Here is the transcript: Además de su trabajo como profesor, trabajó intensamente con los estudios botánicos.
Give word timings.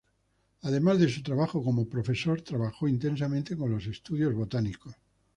Además 0.63 0.97
de 0.99 1.09
su 1.09 1.21
trabajo 1.21 1.63
como 1.63 1.87
profesor, 1.87 2.41
trabajó 2.41 2.87
intensamente 2.87 3.55
con 3.55 3.69
los 3.69 3.85
estudios 3.85 4.33
botánicos. 4.33 4.95